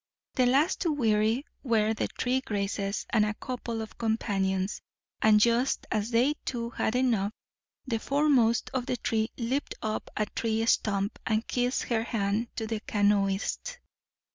[0.33, 4.81] The last to weary were the three graces and a couple of companions;
[5.21, 7.33] and just as they too had had enough,
[7.85, 12.65] the foremost of the three leaped upon a tree stump and kissed her hand to
[12.65, 13.77] the canoeists.